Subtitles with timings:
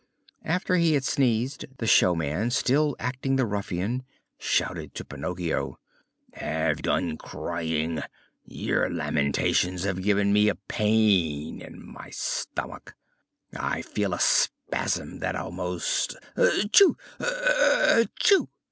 [0.43, 4.01] After he had sneezed, the showman, still acting the ruffian,
[4.39, 5.77] shouted to Pinocchio:
[6.33, 8.01] "Have done crying!
[8.43, 12.95] Your lamentations have given me a pain in my stomach.
[13.55, 16.95] I feel a spasm that almost Etchoo!
[17.19, 18.47] etchoo!"